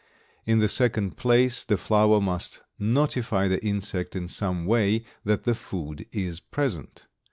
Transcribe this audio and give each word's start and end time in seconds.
In 0.47 0.57
the 0.57 0.67
second 0.67 1.15
place, 1.15 1.63
the 1.63 1.77
flower 1.77 2.19
must 2.19 2.61
notify 2.79 3.47
the 3.47 3.63
insect 3.63 4.15
in 4.15 4.27
some 4.27 4.65
way 4.65 5.05
that 5.25 5.43
the 5.43 5.53
food 5.53 6.07
is 6.11 6.39
present. 6.39 7.05